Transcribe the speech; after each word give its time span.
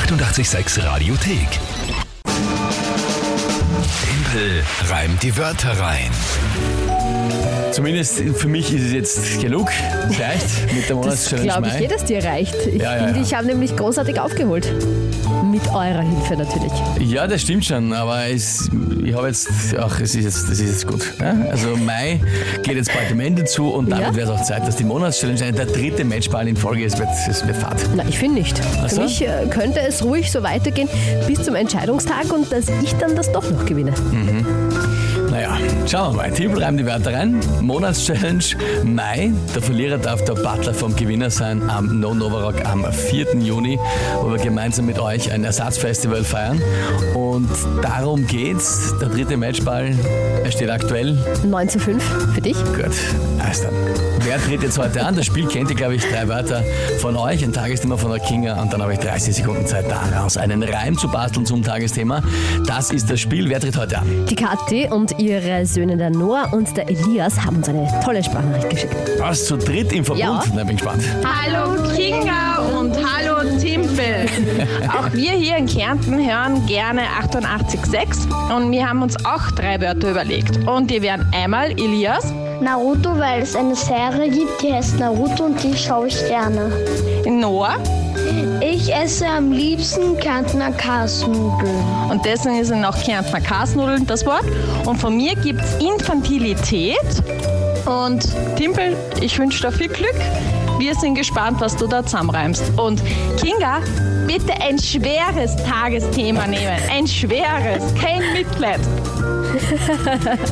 886 0.00 0.84
Radiothek. 0.84 1.48
Tempel 4.04 4.62
reimt 4.90 5.22
die 5.22 5.34
Wörter 5.38 5.70
rein. 5.80 6.10
Zumindest 7.72 8.20
für 8.34 8.46
mich 8.48 8.74
ist 8.74 8.82
es 8.84 8.92
jetzt 8.92 9.40
genug. 9.40 9.70
Es 10.10 10.20
reicht 10.20 10.74
mit 10.74 10.88
der 10.88 10.96
Das 10.96 11.04
Monatschallenge 11.30 11.48
glaube 11.48 11.68
ich, 11.68 11.72
Mai. 11.74 11.84
eh, 11.84 11.88
dass 11.88 12.04
dir 12.04 12.22
reicht. 12.22 12.54
Ich 12.66 12.82
Ja, 12.82 12.92
ja, 12.96 13.04
finde, 13.04 13.20
ja. 13.20 13.26
ich 13.26 13.34
habe 13.34 13.46
nämlich 13.46 13.74
großartig 13.74 14.20
aufgeholt. 14.20 14.68
Mit 15.44 15.66
eurer 15.68 16.00
Hilfe 16.02 16.36
natürlich. 16.36 16.72
Ja, 17.00 17.26
das 17.26 17.42
stimmt 17.42 17.64
schon, 17.64 17.92
aber 17.92 18.26
es, 18.28 18.68
ich 19.04 19.14
habe 19.14 19.28
jetzt, 19.28 19.48
ach, 19.78 20.00
es 20.00 20.14
ist 20.14 20.24
jetzt, 20.24 20.42
das 20.50 20.58
ist 20.60 20.68
jetzt 20.68 20.86
gut. 20.86 21.12
Ja? 21.20 21.34
Also 21.50 21.76
Mai 21.76 22.20
geht 22.62 22.76
jetzt 22.76 22.92
bald 22.92 23.10
dem 23.10 23.20
Ende 23.20 23.44
zu 23.44 23.68
und 23.68 23.90
damit 23.90 24.06
Ja. 24.08 24.14
wäre 24.16 24.32
es 24.32 24.40
auch 24.40 24.44
Zeit, 24.44 24.66
dass 24.66 24.76
die 24.76 24.84
Monatschallenge 24.84 25.52
der 25.52 25.66
dritte 25.66 26.04
Matchball 26.04 26.48
in 26.48 26.56
Folge 26.56 26.84
ist. 26.84 26.98
Wird, 26.98 27.08
es 27.28 27.46
wird 27.46 27.56
Fahrt. 27.56 27.80
Na, 27.94 28.04
ich 28.08 28.18
finde 28.18 28.40
nicht. 28.40 28.60
Ach 28.82 28.88
so? 28.88 28.96
Für 28.96 29.02
mich 29.02 29.22
äh, 29.22 29.46
könnte 29.50 29.80
es 29.80 30.02
ruhig 30.04 30.30
so 30.30 30.42
weitergehen 30.42 30.88
bis 31.26 31.42
zum 31.42 31.54
Entscheidungstag 31.54 32.32
und 32.32 32.50
dass 32.50 32.64
ich 32.82 32.94
dann 32.94 33.14
das 33.14 33.30
doch 33.32 33.48
noch 33.50 33.64
gewinne. 33.66 33.92
Naja, 35.36 35.58
schauen 35.86 36.16
wir 36.16 36.22
mal. 36.22 36.30
Timpel 36.30 36.62
reimt 36.62 36.80
die 36.80 36.86
Wörter 36.86 37.12
rein. 37.12 37.38
Monatschallenge 37.60 38.56
Mai. 38.84 39.32
Der 39.54 39.60
Verlierer 39.60 39.98
darf 39.98 40.24
der 40.24 40.32
Butler 40.32 40.72
vom 40.72 40.96
Gewinner 40.96 41.28
sein 41.28 41.68
am 41.68 42.00
No 42.00 42.14
Novarock 42.14 42.64
am 42.64 42.90
4. 42.90 43.36
Juni, 43.40 43.78
wo 44.22 44.30
wir 44.30 44.38
gemeinsam 44.38 44.86
mit 44.86 44.98
euch 44.98 45.30
ein 45.30 45.44
Ersatzfestival 45.44 46.24
feiern. 46.24 46.62
Und 47.14 47.25
darum 47.82 48.26
geht's. 48.26 48.94
Der 49.00 49.08
dritte 49.08 49.36
Matchball, 49.36 49.94
er 50.44 50.50
steht 50.50 50.70
aktuell 50.70 51.18
9 51.44 51.68
zu 51.68 51.78
5 51.78 52.02
für 52.34 52.40
dich. 52.40 52.56
Gut, 52.74 52.92
also 53.38 53.64
dann. 53.64 53.74
Wer 54.26 54.42
tritt 54.42 54.62
jetzt 54.62 54.76
heute 54.76 55.04
an? 55.04 55.14
Das 55.14 55.26
Spiel 55.26 55.46
kennt 55.46 55.70
ihr, 55.70 55.76
glaube 55.76 55.94
ich, 55.94 56.02
drei 56.02 56.26
Wörter 56.26 56.64
von 56.98 57.16
euch, 57.16 57.44
ein 57.44 57.52
Tagesthema 57.52 57.96
von 57.96 58.10
der 58.10 58.18
Kinga 58.18 58.60
und 58.60 58.72
dann 58.72 58.82
habe 58.82 58.94
ich 58.94 58.98
30 58.98 59.36
Sekunden 59.36 59.66
Zeit 59.66 59.84
daraus, 59.88 60.36
einen 60.36 60.64
Reim 60.64 60.98
zu 60.98 61.08
basteln 61.08 61.46
zum 61.46 61.62
Tagesthema. 61.62 62.22
Das 62.66 62.90
ist 62.90 63.08
das 63.08 63.20
Spiel. 63.20 63.48
Wer 63.48 63.60
tritt 63.60 63.76
heute 63.76 63.98
an? 63.98 64.26
Die 64.28 64.34
Kathi 64.34 64.88
und 64.90 65.16
ihre 65.20 65.64
Söhne 65.64 65.96
der 65.96 66.10
Noah 66.10 66.52
und 66.52 66.76
der 66.76 66.88
Elias 66.88 67.44
haben 67.44 67.58
uns 67.58 67.68
eine 67.68 67.88
tolle 68.04 68.24
Sprachnachricht 68.24 68.70
geschickt. 68.70 68.96
Was, 69.18 69.46
zu 69.46 69.56
dritt 69.56 69.92
im 69.92 70.04
Verbund? 70.04 70.20
Ja. 70.20 70.42
Na, 70.54 70.64
bin 70.64 70.76
gespannt. 70.76 71.04
Hallo 71.24 71.80
Kinga 71.94 72.58
und 72.78 72.96
hallo 72.96 73.58
Timpel. 73.60 74.26
Auch 74.88 75.12
wir 75.12 75.32
hier 75.32 75.56
in 75.56 75.66
Kärnten 75.66 76.14
hören 76.14 76.66
gerne 76.66 77.02
88.6 77.34 78.54
und 78.54 78.70
wir 78.70 78.88
haben 78.88 79.02
uns 79.02 79.16
auch 79.24 79.50
drei 79.52 79.80
Wörter 79.80 80.10
überlegt. 80.10 80.58
Und 80.66 80.90
die 80.90 81.02
wären 81.02 81.26
einmal 81.32 81.70
Elias, 81.72 82.32
Naruto, 82.60 83.18
weil 83.18 83.42
es 83.42 83.54
eine 83.54 83.76
Serie 83.76 84.30
gibt, 84.30 84.62
die 84.62 84.72
heißt 84.72 84.98
Naruto 84.98 85.44
und 85.44 85.62
die 85.62 85.76
schaue 85.76 86.08
ich 86.08 86.26
gerne. 86.26 86.72
Noah 87.26 87.76
Ich 88.60 88.94
esse 88.94 89.26
am 89.26 89.52
liebsten 89.52 90.16
Kärntner 90.16 90.72
Kasnudeln. 90.72 91.84
und 92.10 92.24
deswegen 92.24 92.64
sind 92.64 92.84
auch 92.84 92.98
Kärntner 93.02 93.40
Kasnudeln 93.40 94.06
das 94.06 94.24
Wort. 94.24 94.44
Und 94.86 94.96
von 94.96 95.16
mir 95.16 95.34
gibt 95.34 95.60
es 95.60 95.76
Infantilität. 95.84 96.96
Und 97.84 98.26
Timpel, 98.56 98.96
ich 99.20 99.38
wünsche 99.38 99.62
dir 99.62 99.72
viel 99.72 99.88
Glück. 99.88 100.16
Wir 100.78 100.94
sind 100.94 101.14
gespannt, 101.14 101.56
was 101.60 101.74
du 101.76 101.86
da 101.86 102.04
zusammenreimst. 102.04 102.62
Und 102.76 103.02
Kinga, 103.40 103.80
bitte 104.26 104.52
ein 104.60 104.78
schweres 104.78 105.56
Tagesthema 105.56 106.46
nehmen. 106.46 106.76
Ein 106.92 107.06
schweres, 107.06 107.82
kein 108.00 108.20
Mitleid. 108.34 108.80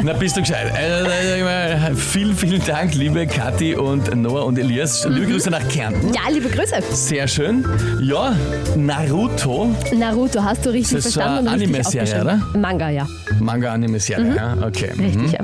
Na, 0.03 0.13
bist 0.15 0.37
du 0.37 0.41
gescheit. 0.41 0.73
Also, 0.75 1.95
vielen, 1.97 2.35
vielen 2.35 2.65
Dank, 2.65 2.95
liebe 2.95 3.27
Kathi 3.27 3.75
und 3.75 4.15
Noah 4.17 4.47
und 4.47 4.59
Elias. 4.59 5.07
Liebe 5.09 5.27
Grüße 5.27 5.51
nach 5.51 5.67
Kärnten. 5.69 6.13
Ja, 6.15 6.23
liebe 6.33 6.49
Grüße. 6.49 6.77
Sehr 6.91 7.29
schön. 7.29 7.65
Ja, 8.01 8.35
Naruto, 8.77 9.75
Naruto, 9.95 10.43
hast 10.43 10.65
du 10.65 10.71
richtig 10.71 10.97
Das 10.97 11.07
ist 11.07 11.15
verstanden 11.15 11.49
eine 11.49 11.57
Anime-Serie, 11.57 12.23
aufgeschrieben. 12.23 12.61
Manga, 12.63 12.89
ja. 12.89 13.07
Manga-Anime-Serie, 13.41 14.35
ja, 14.37 14.57
okay. 14.67 14.91
Richtig, 14.99 15.17
Mhm. 15.17 15.31
ja. 15.33 15.39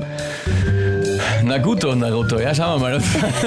Naruto, 1.43 1.95
Naruto, 1.95 2.39
ja, 2.39 2.53
schauen 2.53 2.81
wir 2.81 2.89
mal. 2.89 3.01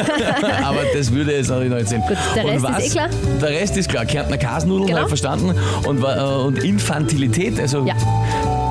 Aber 0.64 0.78
das 0.94 1.12
würde 1.12 1.32
jetzt 1.36 1.48
natürlich 1.48 1.70
noch 1.70 1.78
nicht 1.78 1.88
sehen. 1.88 2.02
Gut, 2.06 2.16
der 2.34 2.44
Rest 2.44 2.62
was? 2.64 2.78
ist 2.78 2.86
eh 2.86 2.90
klar. 2.90 3.08
Der 3.40 3.48
Rest 3.50 3.76
ist 3.76 3.88
klar. 3.88 4.04
Kärntner 4.04 4.38
Kasnudeln, 4.38 4.86
Genau. 4.86 4.98
habe 5.00 5.06
ich 5.14 5.20
verstanden. 5.20 5.54
Und, 5.86 6.02
und 6.02 6.62
Infantilität, 6.64 7.58
also 7.60 7.84
Ja. 7.86 7.94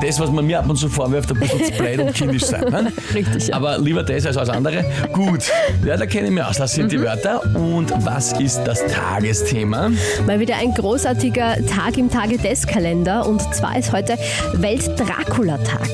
das, 0.02 0.20
was 0.20 0.30
man 0.30 0.46
mir 0.46 0.58
ab 0.58 0.68
und 0.68 0.76
zu 0.76 0.88
vorwirft, 0.88 1.30
ein 1.32 1.40
bisschen 1.40 1.64
zu 1.64 1.72
blöd 1.72 1.98
und 2.00 2.14
kindisch 2.14 2.44
sein. 2.44 2.64
Ne? 2.70 2.92
Richtig, 3.14 3.48
ja. 3.48 3.56
Aber 3.56 3.78
lieber 3.78 4.02
das 4.02 4.26
als 4.26 4.36
alles 4.36 4.50
andere. 4.50 4.84
Gut, 5.12 5.44
ja, 5.84 5.96
da 5.96 6.06
kenne 6.06 6.26
ich 6.28 6.32
mich 6.32 6.42
aus. 6.44 6.56
Das 6.58 6.72
sind 6.72 6.92
die 6.92 6.98
Mhm. 6.98 7.04
Wörter. 7.04 7.42
Und 7.56 7.92
was 8.04 8.32
ist 8.34 8.62
das 8.64 8.84
Tagesthema? 8.86 9.90
Mal 10.26 10.38
wieder 10.40 10.56
ein 10.56 10.72
großartiger 10.74 11.56
Tag 11.66 11.96
im 11.98 12.10
Tage 12.10 12.38
des 12.38 12.66
Kalender 12.66 13.26
und 13.26 13.42
zwar 13.54 13.78
ist 13.78 13.92
heute 13.92 14.16
Welt-Dracula-Tag. 14.54 15.90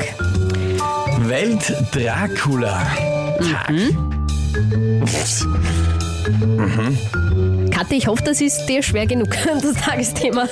Welt-Dracula-Tag. 3.40 3.96
Mhm. 6.56 7.70
Kathi, 7.70 7.96
ich 7.96 8.06
hoffe, 8.06 8.22
das 8.24 8.40
ist 8.40 8.66
dir 8.66 8.82
schwer 8.82 9.06
genug, 9.06 9.30
das 9.62 9.74
Tagesthema. 9.74 10.46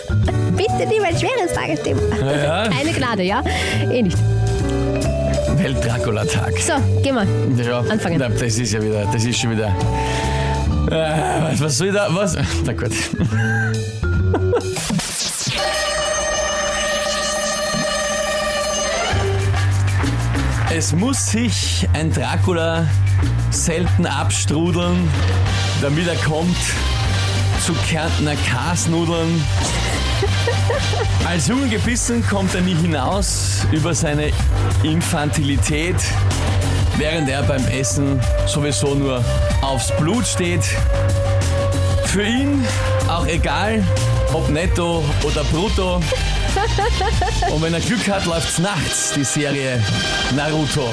Bitte 0.57 0.89
lieber 0.91 1.07
ein 1.07 1.19
schweres 1.19 1.53
Tagesthema. 1.55 2.01
Ja. 2.21 2.69
Keine 2.69 2.93
Gnade, 2.93 3.23
ja? 3.23 3.43
Eh 3.91 4.03
nicht. 4.03 4.17
Welt-Dracula-Tag. 5.57 6.59
So, 6.59 6.75
geh 7.03 7.13
mal. 7.13 7.27
Ja, 7.57 7.81
Anfangen. 7.81 8.19
Na, 8.19 8.29
das 8.29 8.59
ist 8.59 8.73
ja 8.73 8.83
wieder, 8.83 9.05
das 9.13 9.25
ist 9.25 9.39
schon 9.39 9.51
wieder. 9.51 9.75
Äh, 10.91 11.53
was, 11.53 11.61
was 11.61 11.79
soll 11.79 11.89
ich 11.89 11.95
da, 11.95 12.09
was? 12.11 12.37
Na 12.65 12.73
gut. 12.73 12.93
Es 20.79 20.93
muss 20.93 21.33
sich 21.33 21.89
ein 21.93 22.13
Dracula 22.13 22.87
selten 23.51 24.07
abstrudeln, 24.07 25.11
damit 25.83 26.07
er 26.07 26.15
kommt 26.15 26.57
zu 27.67 27.73
Kärntner 27.91 28.37
Kasnudeln. 28.49 29.45
Als 31.27 31.49
Junge 31.49 31.67
gebissen 31.69 32.25
kommt 32.25 32.55
er 32.55 32.61
nie 32.61 32.77
hinaus 32.77 33.67
über 33.73 33.93
seine 33.93 34.31
Infantilität, 34.85 35.97
während 36.97 37.29
er 37.29 37.43
beim 37.43 37.67
Essen 37.67 38.21
sowieso 38.47 38.95
nur 38.95 39.25
aufs 39.63 39.91
Blut 39.97 40.29
steht. 40.29 40.63
Für 42.05 42.23
ihn 42.23 42.65
auch 43.09 43.27
egal, 43.27 43.85
ob 44.33 44.49
netto 44.49 45.03
oder 45.25 45.43
brutto. 45.43 46.01
Und 47.51 47.63
wenn 47.63 47.75
er 47.75 47.81
Glück 47.81 48.09
hat, 48.09 48.27
läuft's 48.27 48.59
nachts, 48.59 49.13
die 49.13 49.25
Serie 49.25 49.83
Naruto. 50.35 50.91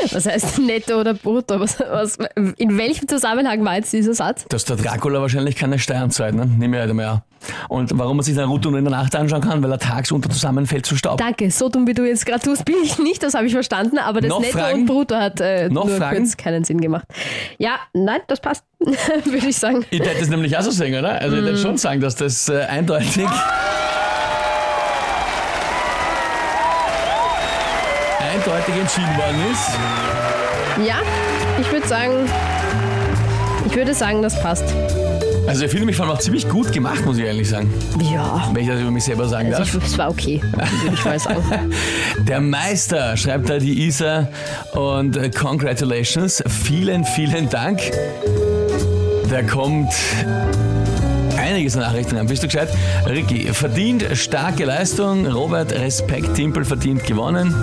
Was 0.12 0.26
heißt 0.26 0.58
netto 0.58 1.00
oder 1.00 1.14
brutto? 1.14 1.58
Was, 1.60 1.78
was, 1.80 2.18
in 2.56 2.76
welchem 2.78 3.08
Zusammenhang 3.08 3.64
war 3.64 3.76
jetzt 3.76 3.92
dieser 3.92 4.14
Satz? 4.14 4.44
Dass 4.48 4.64
der 4.64 4.76
Dracula 4.76 5.20
wahrscheinlich 5.20 5.56
keine 5.56 5.78
Steuern 5.78 6.10
zahlt, 6.10 6.34
ne? 6.34 6.46
Nehme 6.46 6.76
ich 6.76 6.80
halt 6.80 6.90
einmal 6.90 7.06
an. 7.06 7.22
Und 7.68 7.90
warum 7.98 8.18
man 8.18 8.24
sich 8.24 8.34
Naruto 8.34 8.68
nur 8.70 8.78
in 8.78 8.84
der 8.84 8.92
Nacht 8.92 9.16
anschauen 9.16 9.40
kann, 9.40 9.62
weil 9.62 9.72
er 9.72 9.78
tagsunter 9.78 10.28
zusammenfällt 10.28 10.84
zu 10.84 10.94
Staub. 10.96 11.16
Danke, 11.18 11.50
so 11.50 11.68
dumm 11.70 11.86
wie 11.86 11.94
du 11.94 12.06
jetzt 12.06 12.26
gerade 12.26 12.42
tust, 12.42 12.66
bin 12.66 12.76
ich 12.84 12.98
nicht, 12.98 13.22
das 13.22 13.32
habe 13.32 13.46
ich 13.46 13.52
verstanden, 13.52 13.96
aber 13.98 14.20
das 14.20 14.28
Noch 14.28 14.40
Netto 14.40 14.58
Fragen? 14.58 14.80
und 14.80 14.86
Brutto 14.86 15.14
hat 15.16 15.40
äh, 15.40 15.68
Noch 15.70 15.86
nur 15.86 15.96
Fragen? 15.96 16.18
kurz 16.18 16.36
keinen 16.36 16.64
Sinn 16.64 16.80
gemacht. 16.82 17.06
Ja, 17.58 17.76
nein, 17.94 18.20
das 18.26 18.40
passt, 18.40 18.64
würde 18.78 19.46
ich 19.48 19.56
sagen. 19.56 19.86
Ich 19.90 20.00
hätte 20.00 20.20
es 20.22 20.28
nämlich 20.28 20.56
auch 20.56 20.62
so 20.62 20.70
sehen, 20.70 20.98
oder? 20.98 21.12
Also 21.20 21.36
ich 21.36 21.42
würde 21.42 21.56
schon 21.56 21.78
sagen, 21.78 22.00
dass 22.02 22.14
das 22.16 22.48
äh, 22.50 22.60
eindeutig. 22.64 23.26
Eindeutig 28.40 28.74
entschieden 28.76 29.16
worden 29.16 29.36
ist. 29.52 30.86
Ja, 30.86 30.96
ich 31.60 31.70
würde 31.70 31.86
sagen, 31.86 32.12
ich 33.66 33.74
würde 33.76 33.94
sagen, 33.94 34.22
das 34.22 34.40
passt. 34.40 34.64
Also 35.46 35.64
ich 35.64 35.70
finde 35.70 35.86
mich 35.86 35.96
vor 35.96 36.06
allem 36.06 36.14
auch 36.14 36.20
ziemlich 36.20 36.48
gut 36.48 36.72
gemacht, 36.72 37.04
muss 37.04 37.18
ich 37.18 37.24
ehrlich 37.24 37.48
sagen. 37.48 37.72
Ja, 38.12 38.48
Wenn 38.52 38.62
ich 38.62 38.68
das 38.68 38.80
über 38.80 38.90
mich 38.90 39.04
selber 39.04 39.26
sagen 39.28 39.52
also 39.52 39.62
ich, 39.62 39.72
darf. 39.72 39.84
es 39.84 39.98
war 39.98 40.10
okay, 40.10 40.40
würde 40.52 40.94
ich 40.94 41.04
mal 41.04 41.18
sagen. 41.18 41.42
Der 42.18 42.40
Meister 42.40 43.16
schreibt 43.16 43.50
da 43.50 43.58
die 43.58 43.86
Isa 43.86 44.28
und 44.72 45.16
äh, 45.16 45.30
congratulations. 45.30 46.42
Vielen, 46.46 47.04
vielen 47.04 47.48
Dank. 47.48 47.80
Da 49.28 49.42
kommt 49.42 49.92
einiges 51.36 51.74
an 51.76 51.82
Nachrichten 51.82 52.16
an. 52.16 52.26
Bist 52.26 52.42
du 52.42 52.46
gescheit? 52.46 52.68
Ricky, 53.06 53.52
verdient 53.52 54.04
starke 54.14 54.64
Leistung. 54.64 55.26
Robert, 55.26 55.72
Respekt. 55.72 56.34
Timpel 56.34 56.64
verdient 56.64 57.04
gewonnen. 57.04 57.54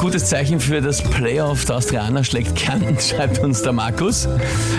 Gutes 0.00 0.30
Zeichen 0.30 0.60
für 0.60 0.80
das 0.80 1.02
Playoff. 1.02 1.66
Der 1.66 1.76
Austrianer 1.76 2.24
schlägt 2.24 2.56
Kärnten, 2.56 2.98
schreibt 3.00 3.38
uns 3.40 3.60
der 3.60 3.72
Markus. 3.72 4.26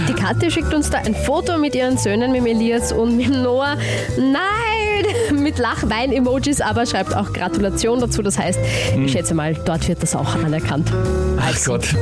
Die 0.10 0.14
Kathi 0.14 0.50
schickt 0.50 0.74
uns 0.74 0.90
da 0.90 0.98
ein 0.98 1.14
Foto 1.14 1.60
mit 1.60 1.76
ihren 1.76 2.00
Söhnen, 2.00 2.32
mit 2.32 2.42
dem 2.42 2.48
Elias 2.48 2.92
und 2.92 3.18
mit 3.18 3.28
dem 3.28 3.44
Noah. 3.44 3.78
Nein! 4.18 4.42
Mit 5.44 5.58
Lachwein-Emojis, 5.58 6.62
aber 6.62 6.86
schreibt 6.86 7.16
auch 7.16 7.34
Gratulation 7.34 8.00
dazu. 8.00 8.22
Das 8.22 8.38
heißt, 8.38 8.60
ich 8.98 9.12
schätze 9.12 9.34
mal, 9.34 9.54
dort 9.54 9.88
wird 9.88 10.04
das 10.04 10.16
auch 10.16 10.36
anerkannt. 10.36 10.92
Ach 11.42 11.66
Gott. 11.66 11.88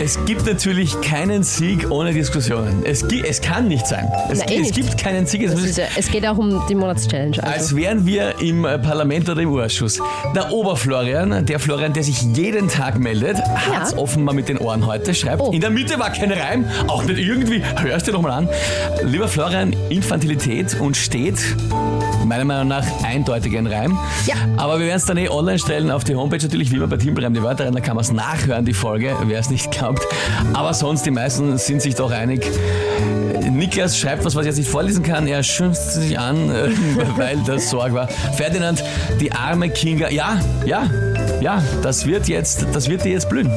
Es 0.00 0.16
gibt 0.26 0.46
natürlich 0.46 0.98
keinen 1.00 1.42
Sieg 1.42 1.90
ohne 1.90 2.12
Diskussionen. 2.12 2.82
Es, 2.84 3.02
es 3.02 3.40
kann 3.40 3.66
nicht 3.66 3.84
sein. 3.86 4.08
Es, 4.30 4.38
Na, 4.38 4.48
eh 4.50 4.60
es 4.60 4.70
gibt 4.70 4.96
keinen 4.96 5.26
Sieg. 5.26 5.42
Es 5.42 5.76
ja, 5.76 5.86
es 5.96 6.08
geht 6.10 6.24
auch 6.24 6.38
um 6.38 6.62
die 6.68 6.76
Monatschallenge. 6.76 7.42
als 7.42 7.64
Also. 7.64 7.76
wären 7.76 8.06
wir 8.06 8.38
im 8.40 8.64
äh, 8.64 8.78
Parlament 8.78 9.28
oder 9.28 9.40
im 9.42 9.50
Urschuss. 9.50 10.00
Der 10.36 10.52
Oberflorian, 10.52 11.44
der 11.44 11.58
Florian, 11.58 11.92
der 11.94 12.04
sich 12.04 12.22
jeden 12.22 12.68
Tag 12.68 12.98
meldet, 13.00 13.38
hat's 13.38 13.90
Ja. 13.92 13.98
offenbar 13.98 14.34
mit 14.36 14.48
den 14.48 14.58
Ohren 14.58 14.86
heute, 14.86 15.12
schreibt, 15.14 15.42
Oh. 15.42 15.50
in 15.50 15.60
der 15.60 15.70
Mitte 15.70 15.98
war 15.98 16.10
kein 16.12 16.30
Reim, 16.30 16.64
auch 16.86 17.02
nicht 17.02 17.18
irgendwie, 17.18 17.60
hörst 17.76 18.06
dir 18.06 18.12
doch 18.12 18.22
mal 18.22 18.30
an. 18.32 18.48
Lieber 19.02 19.26
Florian, 19.26 19.74
Infantilität 19.88 20.78
und 20.80 20.96
steht 20.96 21.38
meiner 22.24 22.44
Meinung 22.44 22.68
nach 22.68 22.84
eindeutig 23.04 23.56
ein 23.56 23.66
Reim. 23.66 23.98
Ja. 24.26 24.34
Aber 24.58 24.78
wir 24.78 24.86
werden 24.86 24.98
es 24.98 25.06
dann 25.06 25.16
eh 25.16 25.28
online 25.28 25.58
stellen 25.58 25.90
auf 25.90 26.04
die 26.04 26.14
Homepage, 26.14 26.42
natürlich 26.42 26.70
wie 26.70 26.76
immer 26.76 26.86
bei 26.86 26.98
Timpelreim 26.98 27.34
die 27.34 27.42
Wörter 27.42 27.64
rein, 27.66 27.72
da 27.74 27.80
kann 27.80 27.96
man 27.96 28.04
es 28.04 28.12
nachhören, 28.48 28.64
die 28.64 28.74
Folge, 28.74 29.14
wer 29.24 29.38
es 29.38 29.50
nicht 29.50 29.70
glaubt. 29.70 30.02
Aber 30.54 30.74
sonst, 30.74 31.04
die 31.06 31.10
meisten 31.10 31.56
sind 31.58 31.82
sich 31.82 31.94
doch 31.94 32.10
einig. 32.10 32.46
Niklas 33.50 33.98
schreibt 33.98 34.24
was, 34.24 34.34
was 34.34 34.42
ich 34.42 34.48
jetzt 34.48 34.58
nicht 34.58 34.70
vorlesen 34.70 35.02
kann. 35.02 35.26
Er 35.26 35.42
schimpft 35.42 35.80
sich 35.80 36.18
an, 36.18 36.50
äh, 36.50 36.70
weil 37.16 37.38
das 37.46 37.70
Sorg 37.70 37.92
war. 37.92 38.08
Ferdinand, 38.08 38.82
die 39.20 39.32
arme 39.32 39.68
Kinga. 39.68 40.10
Ja, 40.10 40.40
ja, 40.64 40.88
ja, 41.40 41.62
das 41.82 42.06
wird 42.06 42.28
jetzt, 42.28 42.66
das 42.72 42.88
wird 42.88 43.04
dir 43.04 43.12
jetzt 43.12 43.28
blühen. 43.28 43.50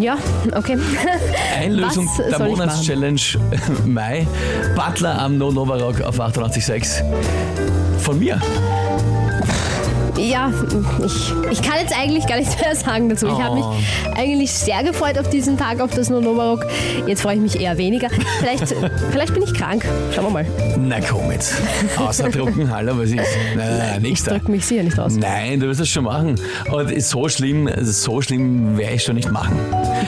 Ja, 0.00 0.16
okay. 0.54 0.78
Einlösung 1.58 2.08
Was 2.16 2.38
der 2.38 2.38
Monatschallenge 2.46 3.20
Mai. 3.84 4.26
Butler 4.74 5.20
am 5.20 5.36
No 5.36 5.52
Novarock 5.52 6.00
auf 6.00 6.18
88.6. 6.18 7.02
Von 7.98 8.18
mir. 8.18 8.40
Ja, 10.18 10.52
ich, 11.04 11.32
ich 11.50 11.62
kann 11.62 11.78
jetzt 11.80 11.96
eigentlich 11.98 12.26
gar 12.26 12.36
nichts 12.36 12.58
mehr 12.60 12.76
sagen 12.76 13.08
dazu. 13.08 13.26
Ich 13.26 13.32
habe 13.42 13.54
mich 13.56 13.64
Oh. 13.64 13.74
eigentlich 14.16 14.52
sehr 14.52 14.82
gefreut 14.82 15.18
auf 15.18 15.28
diesen 15.30 15.56
Tag, 15.56 15.80
auf 15.80 15.90
das 15.94 16.10
Nonovarok. 16.10 16.66
Jetzt 17.06 17.22
freue 17.22 17.36
ich 17.36 17.40
mich 17.40 17.60
eher 17.60 17.78
weniger. 17.78 18.08
Vielleicht, 18.40 18.74
vielleicht 19.10 19.34
bin 19.34 19.42
ich 19.42 19.54
krank. 19.54 19.84
Schauen 20.14 20.24
wir 20.26 20.30
mal. 20.30 20.46
Na 20.78 21.00
komm 21.00 21.30
jetzt. 21.32 21.54
Außer 21.96 22.30
Trockenhalle, 22.30 22.96
was 22.98 23.10
ist? 23.10 23.16
Nein, 23.56 23.78
nein, 23.78 23.94
Ich 23.96 24.02
nichts 24.02 24.24
da. 24.24 24.32
drücke 24.32 24.50
mich 24.50 24.66
sicher 24.66 24.82
nicht 24.82 24.98
aus. 24.98 25.16
Nein, 25.16 25.60
du 25.60 25.66
wirst 25.68 25.80
das 25.80 25.88
schon 25.88 26.04
machen. 26.04 26.34
Und 26.70 27.02
so 27.02 27.28
schlimm, 27.28 27.68
so 27.80 28.20
schlimm 28.20 28.76
werde 28.76 28.94
ich 28.94 29.02
schon 29.02 29.16
nicht 29.16 29.30
machen. 29.30 29.58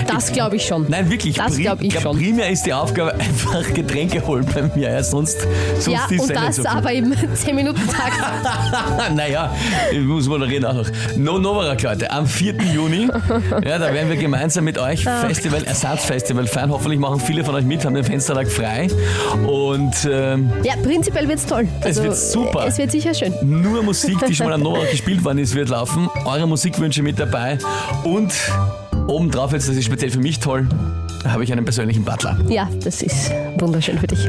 Das 0.07 0.33
glaube 0.33 0.57
ich 0.57 0.67
schon. 0.67 0.87
Nein, 0.89 1.09
wirklich. 1.11 1.37
Das 1.37 1.55
prim- 1.55 1.63
glaub 1.63 1.83
ich 1.83 1.99
schon. 1.99 2.17
Primär 2.19 2.51
ist 2.51 2.67
die 2.67 2.73
Aufgabe 2.75 3.15
einfach 3.15 3.73
Getränke 3.75 4.25
holen 4.27 4.47
bei 4.53 4.63
mir. 4.75 4.91
Ja, 4.91 5.03
sonst, 5.03 5.39
sonst 5.79 5.89
Ja, 5.89 6.07
ist 6.11 6.21
und 6.23 6.31
ja 6.31 6.41
nicht 6.41 6.49
das 6.49 6.57
so 6.57 6.67
aber 6.69 6.93
im 6.93 7.13
10-Minuten-Takt. 7.13 9.15
naja, 9.15 9.51
ich 9.95 10.07
muss 10.07 10.29
moderieren 10.29 10.65
auch 10.65 10.75
noch. 10.75 10.87
No 11.17 11.39
Novarak, 11.39 11.83
Leute, 11.83 12.11
am 12.11 12.27
4. 12.27 12.55
Juni. 12.75 13.09
Ja, 13.65 13.79
da 13.79 13.93
werden 13.93 14.09
wir 14.09 14.17
gemeinsam 14.17 14.65
mit 14.65 14.79
euch 14.79 15.05
Festival, 15.05 15.65
Ersatzfestival 15.65 16.47
feiern. 16.47 16.71
Hoffentlich 16.71 16.99
machen 17.01 17.21
viele 17.21 17.45
von 17.45 17.55
euch 17.55 17.65
mit, 17.65 17.85
haben 17.85 17.95
den 17.95 18.05
Fenstertag 18.05 18.49
frei. 18.49 18.89
Und 19.47 19.95
ähm, 20.11 20.51
Ja, 20.63 20.75
prinzipiell 20.83 21.29
wird 21.29 21.39
es 21.39 21.47
toll. 21.47 21.69
Also, 21.83 22.03
wird 22.03 22.17
super. 22.17 22.65
Es 22.67 22.79
wird 22.79 22.91
sicher 22.91 23.15
schön. 23.15 23.33
nur 23.43 23.83
Musik, 23.83 24.19
die 24.27 24.35
schon 24.35 24.47
mal 24.47 24.55
am 24.55 24.63
Novarak 24.63 24.91
gespielt 24.91 25.25
worden 25.25 25.39
ist, 25.39 25.55
wird 25.55 25.69
laufen. 25.69 26.09
Eure 26.25 26.47
Musikwünsche 26.47 27.03
mit 27.03 27.19
dabei. 27.19 27.59
Und 28.05 28.33
obendrauf 29.07 29.53
jetzt, 29.53 29.69
das 29.69 29.77
ist 29.77 29.85
speziell 29.85 30.11
für 30.11 30.21
mich 30.21 30.41
toll, 30.41 30.67
habe 31.27 31.45
ich 31.45 31.53
einen 31.53 31.65
persönlichen 31.65 32.05
Butler. 32.05 32.39
Ja, 32.49 32.69
das 32.83 33.03
ist 33.03 33.31
wunderschön 33.59 33.99
für 33.99 34.07
dich. 34.07 34.29